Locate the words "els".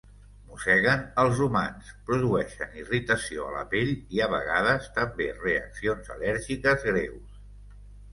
1.23-1.41